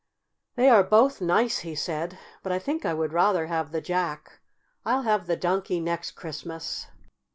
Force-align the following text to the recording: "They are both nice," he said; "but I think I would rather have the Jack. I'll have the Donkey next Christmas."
"They 0.55 0.67
are 0.67 0.81
both 0.83 1.21
nice," 1.21 1.59
he 1.59 1.75
said; 1.75 2.17
"but 2.41 2.51
I 2.51 2.57
think 2.57 2.85
I 2.85 2.93
would 2.95 3.13
rather 3.13 3.45
have 3.45 3.71
the 3.71 3.81
Jack. 3.81 4.39
I'll 4.83 5.03
have 5.03 5.27
the 5.27 5.37
Donkey 5.37 5.79
next 5.79 6.13
Christmas." 6.13 6.87